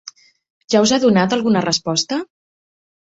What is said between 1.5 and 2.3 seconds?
resposta?